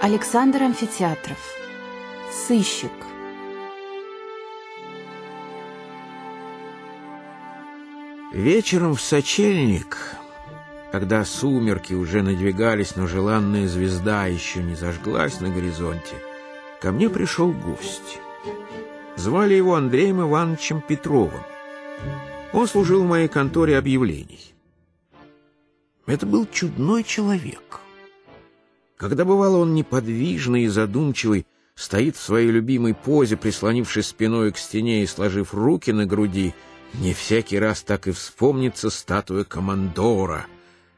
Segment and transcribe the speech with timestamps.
[0.00, 1.38] Александр Амфитеатров.
[2.30, 2.92] Сыщик.
[8.32, 10.14] Вечером в сочельник,
[10.92, 16.14] когда сумерки уже надвигались, но желанная звезда еще не зажглась на горизонте,
[16.80, 18.20] ко мне пришел гость.
[19.16, 21.42] Звали его Андреем Ивановичем Петровым.
[22.52, 24.54] Он служил в моей конторе объявлений.
[26.06, 27.80] Это был чудной человек—
[28.98, 35.04] когда бывало он неподвижный и задумчивый, стоит в своей любимой позе, прислонившись спиной к стене
[35.04, 36.52] и сложив руки на груди,
[36.94, 40.46] не всякий раз так и вспомнится статуя командора.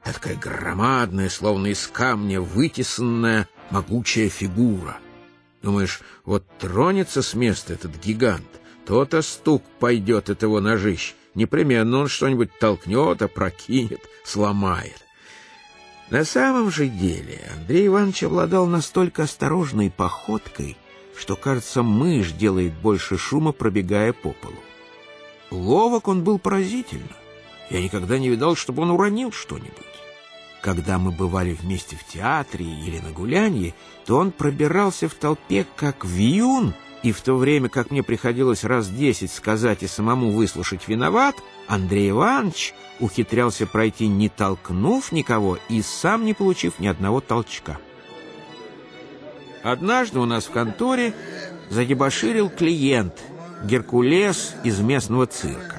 [0.03, 4.97] Такая громадная, словно из камня вытесанная, могучая фигура.
[5.63, 8.49] Думаешь, вот тронется с места этот гигант,
[8.87, 11.15] то-то стук пойдет от его ножищ.
[11.35, 15.05] Непременно он что-нибудь толкнет, опрокинет, сломает.
[16.11, 20.77] На самом же деле Андрей Иванович обладал настолько осторожной походкой,
[21.17, 24.59] что, кажется, мышь делает больше шума, пробегая по полу.
[25.51, 27.17] Ловок он был поразительно.
[27.71, 29.71] Я никогда не видал, чтобы он уронил что-нибудь.
[30.61, 33.75] Когда мы бывали вместе в театре или на гулянье,
[34.05, 38.89] то он пробирался в толпе как вьюн, и в то время, как мне приходилось раз
[38.89, 41.37] десять сказать и самому выслушать виноват,
[41.71, 47.79] Андрей Иванович ухитрялся пройти, не толкнув никого и сам не получив ни одного толчка.
[49.63, 51.15] Однажды у нас в конторе
[51.69, 53.15] задебоширил клиент,
[53.63, 55.77] Геркулес из местного цирка.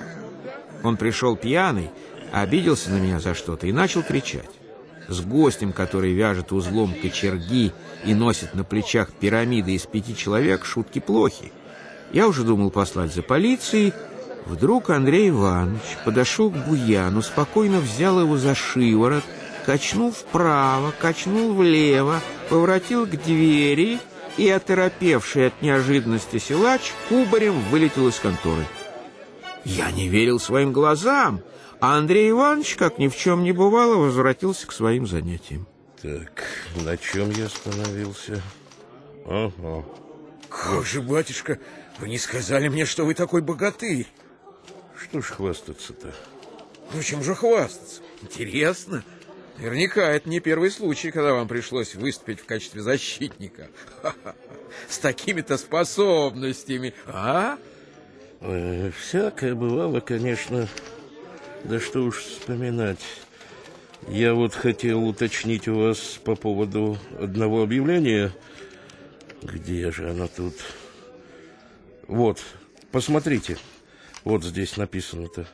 [0.81, 1.89] Он пришел пьяный,
[2.31, 4.49] обиделся на меня за что-то и начал кричать.
[5.09, 7.73] С гостем, который вяжет узлом кочерги
[8.05, 11.51] и носит на плечах пирамиды из пяти человек, шутки плохи.
[12.13, 13.93] Я уже думал послать за полицией,
[14.45, 19.23] Вдруг Андрей Иванович подошел к Буяну, спокойно взял его за шиворот,
[19.65, 23.99] качнул вправо, качнул влево, поворотил к двери
[24.37, 28.65] и, оторопевший от неожиданности силач, кубарем вылетел из конторы.
[29.63, 31.41] Я не верил своим глазам,
[31.79, 35.67] а Андрей Иванович, как ни в чем не бывало, возвратился к своим занятиям.
[36.01, 36.43] Так,
[36.83, 38.41] на чем я остановился?
[39.25, 39.85] Ага.
[40.49, 41.59] Как же, батюшка,
[41.99, 44.07] вы не сказали мне, что вы такой богатырь?
[45.11, 46.13] Что ж хвастаться-то?
[46.93, 48.01] Ну, чем же хвастаться?
[48.21, 49.03] Интересно.
[49.57, 53.67] Наверняка это не первый случай, когда вам пришлось выступить в качестве защитника.
[54.87, 57.57] С такими-то способностями, а?
[58.39, 60.69] Э, всякое бывало, конечно.
[61.65, 63.01] Да что уж вспоминать.
[64.07, 68.31] Я вот хотел уточнить у вас по поводу одного объявления.
[69.41, 70.55] Где же оно тут?
[72.07, 72.41] Вот,
[72.93, 73.57] посмотрите.
[74.23, 75.47] Вот здесь написано-то.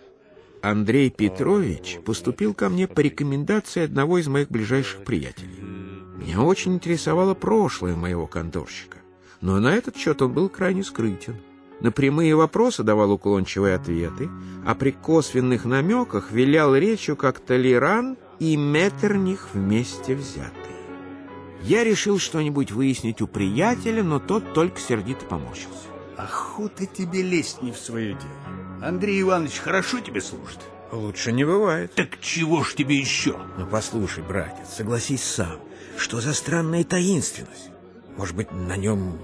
[0.61, 5.63] Андрей Петрович поступил ко мне по рекомендации одного из моих ближайших приятелей.
[6.17, 8.97] Меня очень интересовало прошлое моего конторщика,
[9.39, 11.35] но на этот счет он был крайне скрытен.
[11.79, 14.29] На прямые вопросы давал уклончивые ответы,
[14.66, 20.53] а при косвенных намеках вилял речью как Толеран и Меттерних вместе взятые.
[21.61, 25.88] Я решил что-нибудь выяснить у приятеля, но тот только сердито поморщился.
[26.17, 28.88] Охота тебе лезть не в свое дело.
[28.88, 30.59] Андрей Иванович хорошо тебе служит?
[30.91, 31.94] Лучше не бывает.
[31.94, 33.38] Так чего ж тебе еще?
[33.57, 35.59] Ну, послушай, братец, согласись сам.
[35.97, 37.69] Что за странная таинственность?
[38.17, 39.19] Может быть, на нем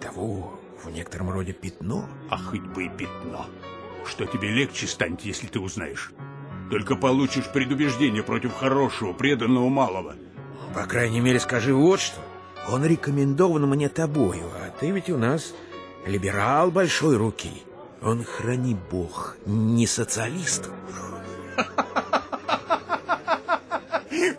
[0.00, 2.08] того в некотором роде пятно?
[2.28, 3.46] А хоть бы и пятно.
[4.04, 6.12] Что тебе легче станет, если ты узнаешь?
[6.70, 10.16] Только получишь предубеждение против хорошего, преданного малого.
[10.74, 12.20] По крайней мере, скажи вот что.
[12.68, 15.52] Он рекомендован мне тобою, а ты ведь у нас
[16.06, 17.62] либерал большой руки.
[18.02, 20.70] Он, храни бог, не социалист.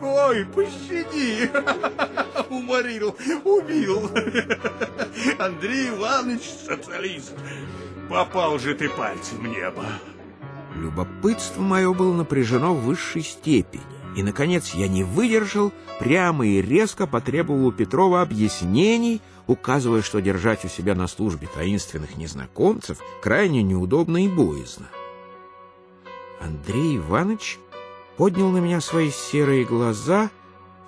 [0.01, 1.51] Ой, пощади!
[2.49, 4.09] Уморил, убил.
[5.39, 7.33] Андрей Иванович социалист.
[8.09, 9.85] Попал же ты пальцем в небо.
[10.75, 13.83] Любопытство мое было напряжено в высшей степени.
[14.15, 20.65] И, наконец, я не выдержал, прямо и резко потребовал у Петрова объяснений, указывая, что держать
[20.65, 24.87] у себя на службе таинственных незнакомцев крайне неудобно и боязно.
[26.41, 27.59] Андрей Иванович
[28.17, 30.29] поднял на меня свои серые глаза,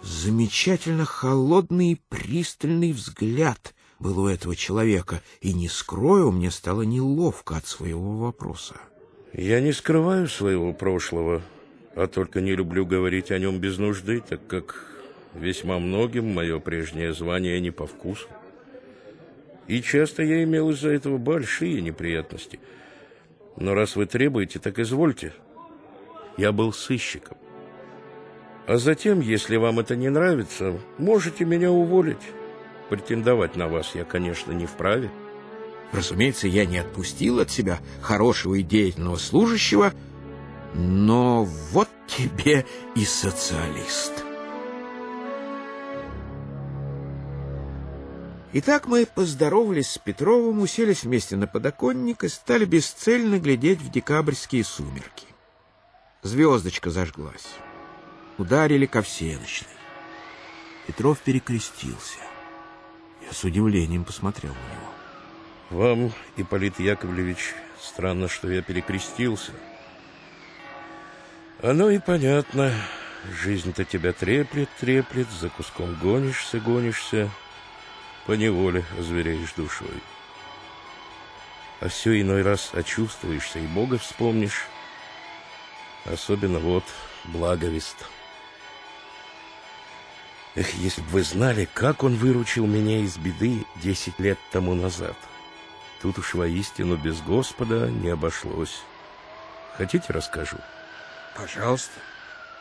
[0.02, 7.56] замечательно холодный и пристальный взгляд был у этого человека, и, не скрою, мне стало неловко
[7.56, 8.75] от своего вопроса.
[9.31, 11.42] Я не скрываю своего прошлого,
[11.95, 14.86] а только не люблю говорить о нем без нужды, так как
[15.34, 18.28] весьма многим мое прежнее звание не по вкусу.
[19.68, 22.60] И часто я имел из-за этого большие неприятности.
[23.56, 25.34] Но раз вы требуете, так извольте.
[26.38, 27.38] Я был сыщиком.
[28.66, 32.18] А затем, если вам это не нравится, можете меня уволить.
[32.89, 35.10] Претендовать на вас я, конечно, не вправе.
[35.92, 39.94] Разумеется, я не отпустил от себя хорошего и деятельного служащего,
[40.74, 42.66] но вот тебе
[42.96, 44.12] и социалист.
[48.56, 54.64] Итак, мы поздоровались с Петровым, уселись вместе на подоконник и стали бесцельно глядеть в декабрьские
[54.64, 55.25] сумерки.
[56.22, 57.48] Звездочка зажглась.
[58.38, 59.68] Ударили ко всеночной.
[60.86, 62.20] Петров перекрестился.
[63.25, 65.86] Я с удивлением посмотрел на него.
[65.86, 69.52] Вам, Ипполит Яковлевич, странно, что я перекрестился.
[71.63, 72.74] Оно и понятно.
[73.42, 77.30] Жизнь-то тебя треплет, треплет, за куском гонишься, гонишься,
[78.25, 80.04] поневоле озвереешь душой.
[81.80, 84.65] А все иной раз очувствуешься и Бога вспомнишь.
[86.04, 86.83] Особенно вот
[87.24, 87.95] благовест.
[90.56, 95.15] Эх, если бы вы знали, как он выручил меня из беды десять лет тому назад.
[96.01, 98.81] Тут уж воистину без Господа не обошлось.
[99.77, 100.57] Хотите, расскажу?
[101.35, 102.00] Пожалуйста,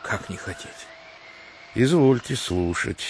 [0.03, 0.69] как не хотеть.
[1.75, 3.03] Извольте слушать.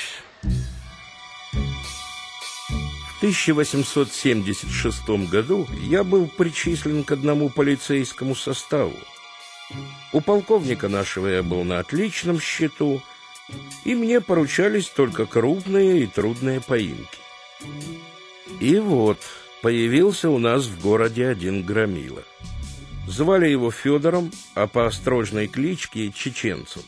[3.13, 8.97] В 1876 году я был причислен к одному полицейскому составу.
[10.11, 13.01] У полковника нашего я был на отличном счету,
[13.85, 17.17] и мне поручались только крупные и трудные поимки.
[18.59, 19.19] И вот
[19.61, 22.23] появился у нас в городе один громила.
[23.07, 26.83] Звали его Федором, а по острожной кличке– Чеченцем.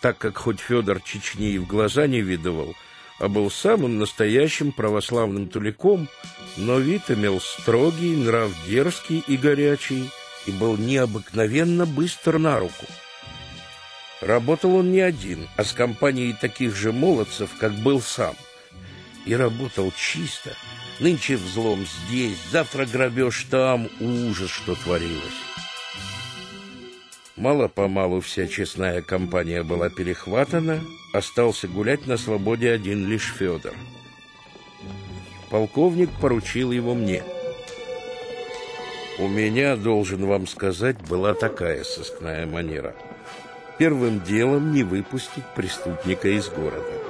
[0.00, 2.74] Так как хоть Федор Чечни и в глаза не видывал,
[3.18, 6.08] а был самым настоящим православным туликом,
[6.56, 10.10] но вид имел строгий, нрав дерзкий и горячий–
[10.46, 12.86] и был необыкновенно быстр на руку.
[14.20, 18.34] Работал он не один, а с компанией таких же молодцев, как был сам.
[19.26, 20.54] И работал чисто.
[21.00, 25.42] Нынче взлом здесь, завтра грабеж там, ужас, что творилось.
[27.36, 30.80] Мало-помалу вся честная компания была перехватана,
[31.12, 33.74] остался гулять на свободе один лишь Федор.
[35.50, 37.22] Полковник поручил его мне—
[39.16, 42.96] у меня, должен вам сказать, была такая сыскная манера.
[43.78, 47.03] Первым делом не выпустить преступника из города.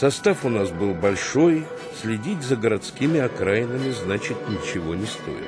[0.00, 1.66] Состав у нас был большой,
[2.00, 5.44] следить за городскими окраинами, значит, ничего не стоит.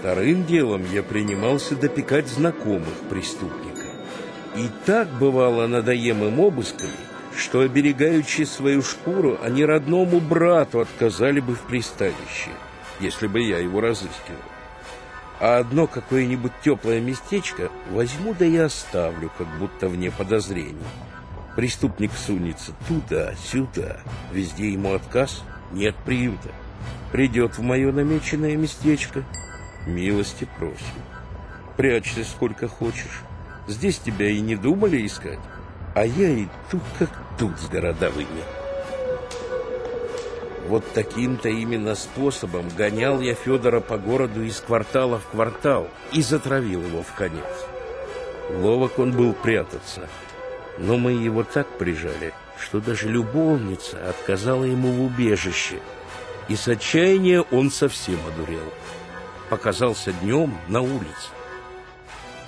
[0.00, 3.86] Вторым делом я принимался допекать знакомых преступника.
[4.56, 6.90] И так бывало надоем им обысками,
[7.36, 12.50] что, оберегаючи свою шкуру, они родному брату отказали бы в пристанище–
[13.00, 14.40] если бы я его разыскивал.
[15.38, 20.74] А одно какое-нибудь теплое местечко возьму да и оставлю, как будто вне подозрений.
[21.56, 23.96] Преступник сунется туда, сюда,
[24.30, 25.42] везде ему отказ,
[25.72, 26.50] нет приюта.
[27.12, 29.24] Придет в мое намеченное местечко,
[29.86, 30.76] милости просим.
[31.78, 33.22] Прячься сколько хочешь.
[33.66, 35.38] Здесь тебя и не думали искать,
[35.94, 38.44] а я и тут как тут с городовыми.
[40.68, 46.82] Вот таким-то именно способом гонял я Федора по городу из квартала в квартал и затравил
[46.82, 47.46] его в конец.
[48.50, 50.08] Ловок он был прятаться,
[50.78, 55.78] но мы его так прижали, что даже любовница отказала ему в убежище,
[56.48, 58.72] и с отчаяния он совсем одурел.
[59.48, 61.30] Показался днем на улице.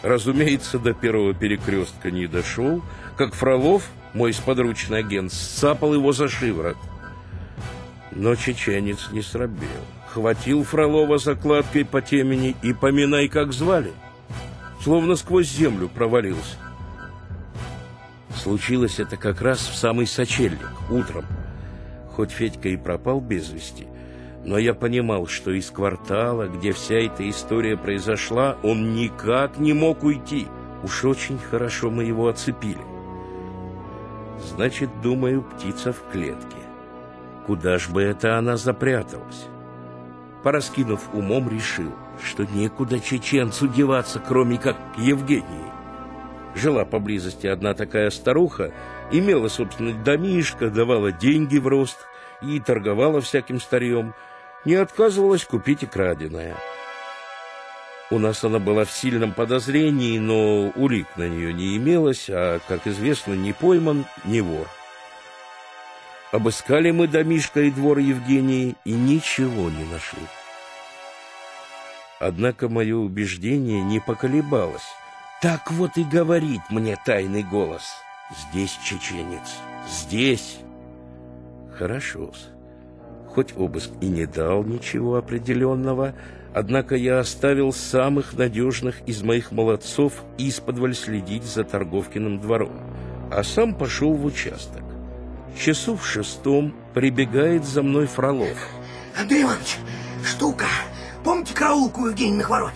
[0.02, 2.82] Разумеется, до первого перекрестка не дошел,
[3.16, 6.76] как Фролов, мой сподручный агент, сцапал его за шиворот–
[8.18, 9.68] но чеченец не срабел.
[10.08, 13.92] Хватил Фролова закладкой по темени и поминай, как звали.
[14.82, 16.56] Словно сквозь землю провалился.
[18.48, 21.26] Случилось это как раз в самый сочельник, утром.
[22.16, 23.86] Хоть Федька и пропал без вести,
[24.42, 30.02] но я понимал, что из квартала, где вся эта история произошла, он никак не мог
[30.02, 30.46] уйти.
[30.82, 32.80] Уж очень хорошо мы его оцепили.
[34.42, 36.56] Значит, думаю, птица в клетке.
[37.46, 39.44] Куда ж бы это она запряталась?
[40.42, 41.92] Пораскинув умом, решил,
[42.24, 45.77] что некуда чеченцу деваться, кроме как к Евгении.
[46.58, 48.72] Жила поблизости одна такая старуха,
[49.12, 51.98] имела, собственно, домишко, давала деньги в рост
[52.42, 54.12] и торговала всяким старьем,
[54.64, 56.56] не отказывалась купить и краденое.
[58.10, 62.88] У нас она была в сильном подозрении, но улик на нее не имелось, а, как
[62.88, 64.66] известно, не пойман, не вор.
[66.32, 70.26] Обыскали мы домишко и двор Евгении и ничего не нашли.
[72.18, 74.88] Однако мое убеждение не поколебалось.
[75.40, 78.02] Так вот и говорит мне тайный голос.
[78.50, 80.58] Здесь чеченец, здесь.
[81.76, 82.32] Хорошо.
[83.28, 86.14] Хоть обыск и не дал ничего определенного,
[86.52, 92.72] однако я оставил самых надежных из моих молодцов исподволь следить за Торговкиным двором,
[93.30, 94.82] а сам пошел в участок.
[95.56, 98.58] Часу в шестом прибегает за мной Фролов.
[99.16, 99.76] Андрей Иванович,
[100.24, 100.66] штука.
[101.22, 102.74] Помните караулку у Евгеньевых ворот?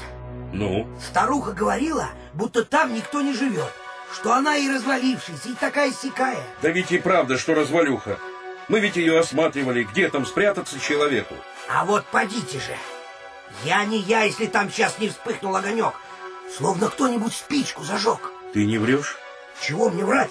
[0.52, 0.86] Ну?
[1.00, 3.72] Старуха говорила, будто там никто не живет,
[4.14, 6.42] что она и развалившаяся, и такая сякая.
[6.60, 8.18] Да ведь и правда, что развалюха.
[8.68, 11.34] Мы ведь ее осматривали, где там спрятаться человеку.
[11.68, 12.76] А вот подите же.
[13.64, 15.94] Я не я, если там сейчас не вспыхнул огонек.
[16.56, 18.30] Словно кто-нибудь спичку зажег.
[18.52, 19.16] Ты не врешь?
[19.60, 20.30] Чего мне врать?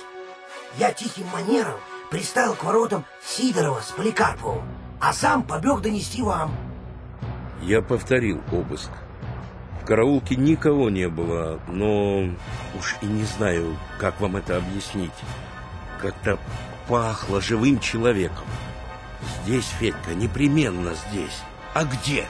[0.78, 1.80] Я тихим манером
[2.10, 4.64] приставил к воротам Сидорова с Поликарповым,
[5.00, 6.56] а сам побег донести вам.
[7.62, 8.90] Я повторил обыск.
[9.92, 12.20] Караулке никого не было, но
[12.80, 15.12] уж и не знаю, как вам это объяснить.
[16.00, 16.40] Как-то
[16.88, 18.46] пахло живым человеком.
[19.44, 21.42] Здесь, Федька, непременно здесь.
[21.74, 22.26] А где?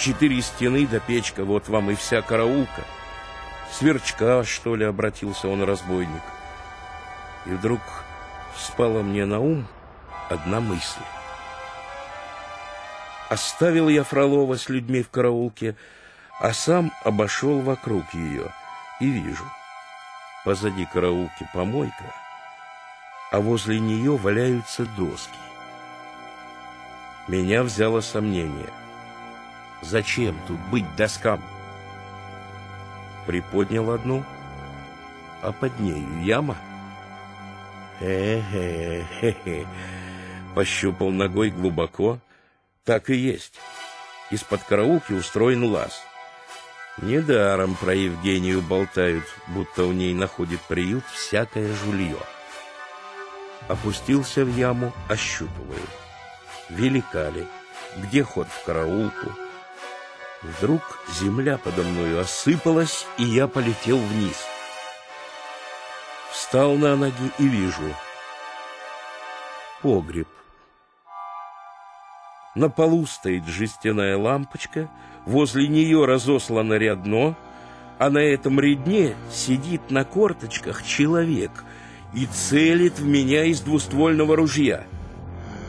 [0.00, 2.84] Четыре стены до печка, вот вам и вся караулка.
[3.70, 6.22] Сверчка, что ли, обратился он разбойник.
[7.44, 7.82] И вдруг
[8.56, 9.66] спала мне на ум
[10.30, 11.02] одна мысль.
[13.28, 15.76] Оставил я Фролова с людьми в караулке,
[16.38, 18.52] а сам обошел вокруг ее
[19.00, 19.44] и вижу.
[20.44, 22.14] Позади караулки помойка,
[23.32, 25.38] а возле нее валяются доски.
[27.26, 28.70] Меня взяло сомнение.
[29.82, 31.42] Зачем тут быть доскам?
[33.26, 34.24] Приподнял одну,
[35.42, 36.56] а под нею яма.
[37.98, 39.66] Хе-хе-хе-хе.
[40.54, 42.20] Пощупал ногой глубоко.
[42.84, 43.54] Так и есть.
[44.30, 46.05] Из-под караулки устроен лаз.
[46.98, 52.16] Недаром про Евгению болтают, будто у ней находит приют всякое жулье.
[53.68, 55.86] Опустился в яму, ощупываю.
[56.70, 57.46] Велика ли?
[57.98, 59.30] Где ход в караулку?
[60.42, 60.82] Вдруг
[61.20, 64.36] земля подо мною осыпалась, и я полетел вниз.
[66.30, 67.94] Встал на ноги и вижу.
[69.82, 70.28] Погреб.
[72.56, 74.88] На полу стоит жестяная лампочка,
[75.26, 77.36] возле нее разослано рядно,
[77.98, 81.50] а на этом рядне сидит на корточках человек
[82.14, 84.86] и целит в меня из двуствольного ружья.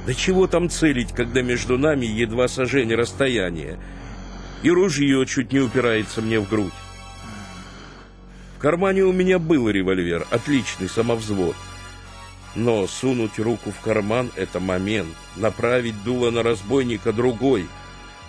[0.06, 3.78] Да чего там целить, когда между нами едва сожжение расстояния,
[4.64, 6.72] и ружье чуть не упирается мне в грудь.
[8.56, 11.56] В кармане у меня был револьвер, отличный самовзвод.
[12.56, 17.68] Но сунуть руку в карман— это момент, направить дуло на разбойника другой,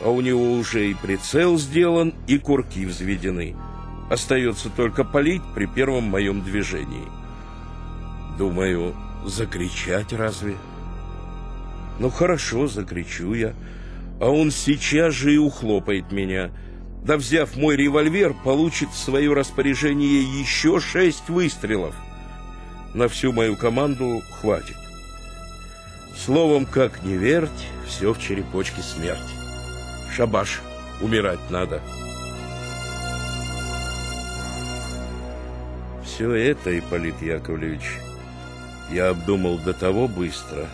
[0.00, 3.56] а у него уже и прицел сделан, и курки взведены.
[4.10, 7.08] Остается только палить при первом моем движении.
[8.36, 8.94] Думаю,
[9.26, 10.56] закричать разве?
[11.98, 13.54] Ну хорошо, закричу я,
[14.20, 16.50] а он сейчас же и ухлопает меня.
[17.04, 21.94] Да взяв мой револьвер, получит в свое распоряжение еще шесть выстрелов—
[22.98, 24.76] на всю мою команду хватит.
[26.16, 29.20] Словом, как не верть, все в черепочке смерть.
[30.14, 30.60] Шабаш,
[31.00, 31.80] умирать надо.
[36.04, 38.00] Все это, Ипполит Яковлевич,
[38.90, 40.66] я обдумал до того быстро,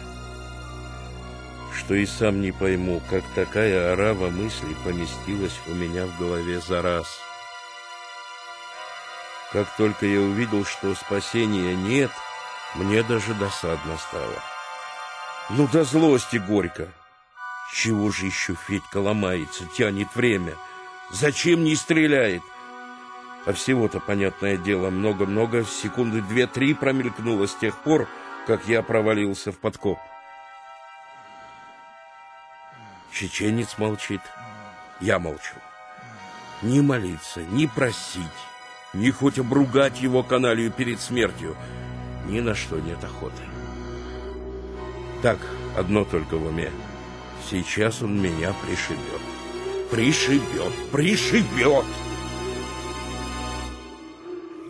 [1.76, 6.80] что и сам не пойму, как такая орава мыслей поместилась у меня в голове за
[6.80, 7.06] раз—
[9.54, 12.10] как только я увидел, что спасения нет,
[12.74, 14.42] мне даже досадно стало.
[15.50, 16.88] Ну, до злости горько.
[17.72, 20.54] Чего же еще Федька ломается, тянет время?
[21.12, 22.42] Зачем не стреляет?
[23.46, 28.08] А всего-то, понятное дело, много-много, секунды две-три промелькнуло с тех пор,
[28.48, 30.00] как я провалился в подкоп.
[33.12, 34.22] Чеченец молчит,
[35.00, 35.54] я молчу.
[36.62, 38.24] Ни молиться, ни просить,
[38.94, 41.56] ни хоть обругать его каналью перед смертью.
[42.28, 43.42] Ни на что нет охоты.
[45.22, 45.38] Так,
[45.76, 46.70] одно только в уме.
[47.50, 49.20] Сейчас он меня пришибет.
[49.90, 51.84] Пришибет, пришибет!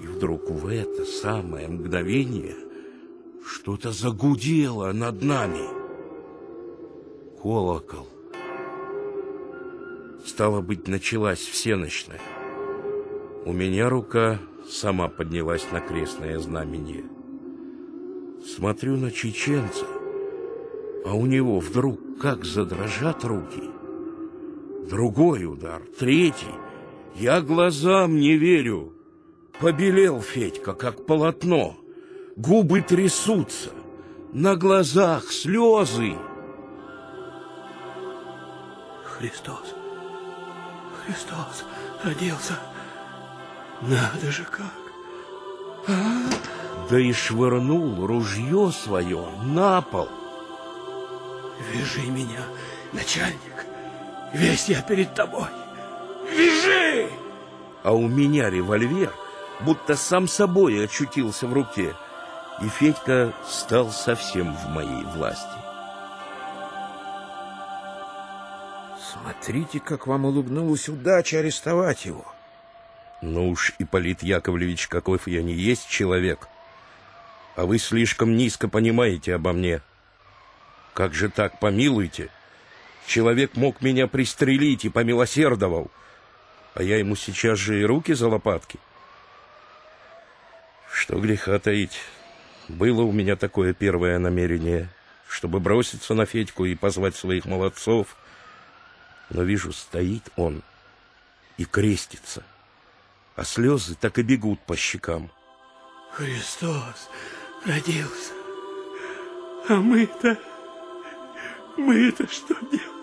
[0.02, 2.56] И вдруг в это самое мгновение
[3.46, 5.68] что-то загудело над нами.
[7.40, 8.08] Колокол.
[10.26, 12.20] Стало быть, началась всеночная.
[13.46, 17.04] У меня рука сама поднялась на крестное знамение.
[18.42, 19.84] Смотрю на чеченца,
[21.04, 23.64] а у него вдруг как задрожат руки.
[24.88, 26.54] Другой удар, третий.
[27.16, 28.94] Я глазам не верю.
[29.60, 31.76] Побелел Федька, как полотно.
[32.36, 33.70] Губы трясутся.
[34.32, 36.14] На глазах слезы.
[39.04, 39.74] Христос,
[41.04, 41.64] Христос
[42.02, 42.58] родился.
[43.82, 44.84] Надо же как.
[46.90, 50.08] Да и швырнул ружье свое на пол.
[51.72, 52.40] Вяжи меня,
[52.92, 53.66] начальник.
[54.32, 55.48] Весь я перед тобой.
[56.30, 57.08] Вяжи!
[57.82, 59.12] А у меня револьвер
[59.60, 61.94] будто сам собой очутился в руке.
[62.62, 65.44] И Федька стал совсем в моей власти.
[69.12, 72.33] Смотрите, как вам улыбнулась удача арестовать его.
[73.22, 76.48] Ну уж, Ипполит Яковлевич, каков я не есть человек.
[77.56, 79.80] А вы слишком низко понимаете обо мне.
[80.92, 82.30] Как же так, помилуйте?
[83.06, 85.90] Человек мог меня пристрелить и помилосердовал,
[86.74, 88.78] а я ему сейчас же и руки за лопатки.
[90.90, 92.00] Что греха таить,
[92.68, 94.88] было у меня такое первое намерение,
[95.28, 98.16] чтобы броситься на Федьку и позвать своих молодцов,
[99.30, 100.62] но вижу, стоит он
[101.56, 102.42] и крестится,
[103.36, 105.30] а слезы так и бегут по щекам.
[106.12, 107.08] Христос
[107.64, 108.32] родился.
[109.68, 110.38] А мы-то...
[111.76, 112.94] Мы-то что делаем?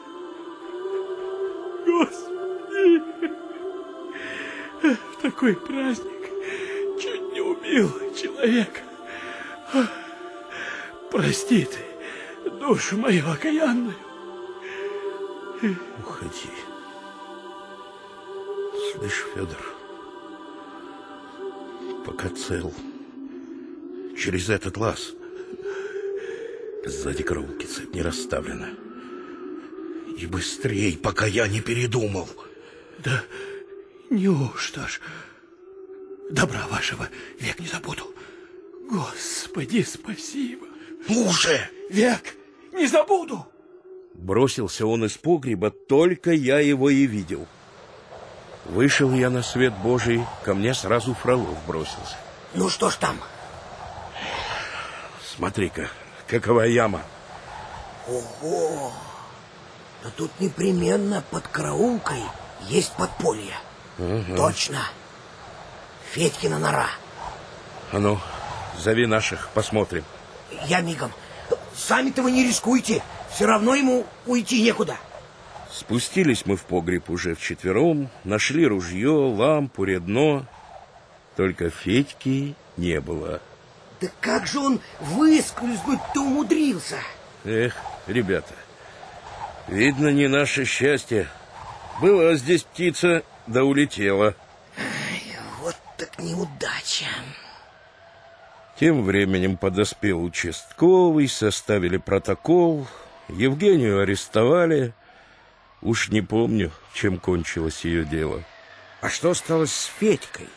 [1.86, 3.02] Господи!
[4.82, 6.30] В такой праздник
[7.02, 8.82] чуть не убил человека.
[11.12, 13.96] Прости ты душу мою окаянную.
[16.00, 16.50] Уходи.
[18.94, 19.71] Слышь, Федор,
[22.22, 22.74] пока цел,
[24.18, 25.14] через этот лаз
[26.86, 28.70] сзади караулки цепь не расставлена.
[30.18, 32.30] И быстрей, пока я не передумал.
[33.00, 33.24] Да
[34.10, 35.00] неужто ж
[36.30, 37.10] добра вашего
[37.40, 38.14] век не забуду.
[38.90, 40.68] Господи, спасибо.
[41.08, 41.70] Уже!
[41.90, 42.36] Век
[42.74, 43.48] не забуду.
[44.14, 47.48] Бросился он из погреба, только я его и видел.
[48.72, 52.16] Вышел я на свет Божий, ко мне сразу Фролов бросился.
[52.54, 53.20] Ну что ж там?
[55.36, 55.90] Смотри-ка,
[56.26, 57.02] какова яма.
[58.08, 58.94] Ого!
[60.04, 62.24] Да тут непременно под караулкой
[62.62, 63.58] есть подполье.
[64.38, 64.80] Точно.
[66.14, 66.88] Федькина нора.
[67.92, 68.22] А ну,
[68.80, 70.06] зови наших, посмотрим.
[70.66, 71.12] Я мигом.
[71.76, 73.04] Сами-то вы не рискуйте.
[73.36, 74.96] Все равно ему уйти некуда.
[75.72, 80.46] Спустились мы в погреб уже вчетвером, нашли ружье, лампу, редно.
[81.38, 83.42] Только Федьки не было.
[84.02, 86.98] Да как же он выскользнуть-то умудрился?
[87.46, 87.76] Эх,
[88.08, 88.54] ребята,
[89.68, 91.28] видно, не наше счастье.
[92.02, 94.36] Была здесь птица, да улетела.
[94.78, 97.06] Ай, вот так неудача.
[98.78, 102.88] Тем временем подоспел участковый, составили протокол,
[103.30, 104.94] Евгению арестовали.
[105.82, 108.44] Уж не помню, чем кончилось ее дело.
[109.02, 110.48] А что стало с Федькой?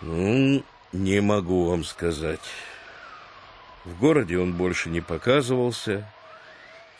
[0.00, 2.40] Ну, не могу вам сказать.
[3.84, 6.10] В городе он больше не показывался.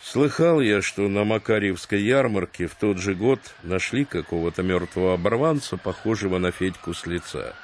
[0.03, 6.37] Слыхал я, что на Макарьевской ярмарке в тот же год нашли какого-то мертвого оборванца, похожего
[6.37, 7.55] на Федьку с лица.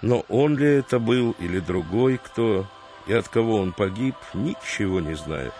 [0.00, 2.66] Но он ли это был или другой кто,
[3.06, 5.52] и от кого он погиб, ничего не знаю.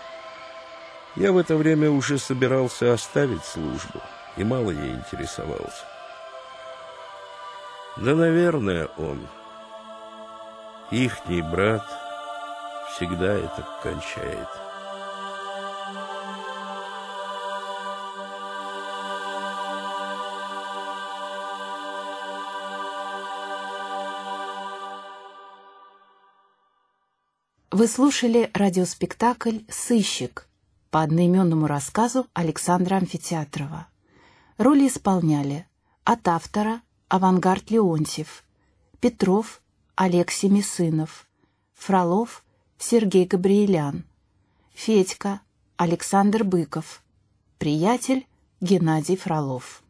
[1.19, 3.99] Я в это время уже собирался оставить службу,
[4.37, 5.83] и мало ей интересовался.
[7.97, 9.27] Да, наверное, он,
[10.91, 11.85] ихний брат,
[12.95, 14.47] всегда это кончает.
[27.71, 30.48] Вы слушали радиоспектакль «Сыщик»
[30.89, 33.87] по одноименному рассказу Александра Амфитеатрова.
[34.57, 35.65] Роли исполняли
[36.03, 38.43] от автора Авангард Леонтьев,
[38.99, 39.61] Петров
[39.95, 41.27] Олег Семисынов,
[41.75, 42.43] Фролов
[42.77, 44.03] Сергей Габриэлян,
[44.73, 45.41] Федька
[45.77, 47.01] Александр Быков,
[47.57, 48.27] приятель
[48.61, 49.83] Геннадий Фролов.